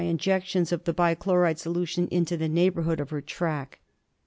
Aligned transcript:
43 0.01 0.09
injections 0.09 0.71
of 0.71 0.85
the 0.85 0.93
bichloride 0.95 1.59
solution 1.59 2.07
into 2.07 2.35
the 2.35 2.49
neighbour 2.49 2.81
hood 2.81 2.99
of 2.99 3.11
her 3.11 3.21
track. 3.21 3.81